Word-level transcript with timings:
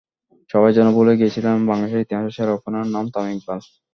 সবাই 0.49 0.71
যেন 0.77 0.87
ভুলেই 0.95 1.19
গিয়েছিলেন 1.19 1.55
বাংলাদেশের 1.69 2.03
ইতিহাসের 2.03 2.35
সেরা 2.37 2.55
ওপেনারের 2.55 2.93
নাম 2.95 3.05
তামিম 3.13 3.35
ইকবাল। 3.37 3.59